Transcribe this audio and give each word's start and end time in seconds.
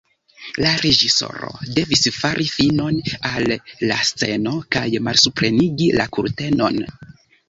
La 0.63 0.69
reĝisoro 0.83 1.49
devis 1.75 2.07
fari 2.15 2.47
finon 2.53 2.97
al 3.31 3.45
la 3.91 3.97
sceno 4.09 4.55
kaj 4.77 4.85
malsuprenigi 5.09 5.91
la 6.01 6.09
kurtenon. 6.19 6.81